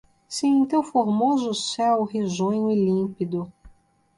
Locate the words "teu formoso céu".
0.65-2.03